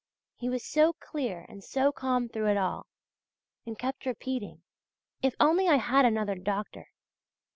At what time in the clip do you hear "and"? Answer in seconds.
1.47-1.63, 3.67-3.77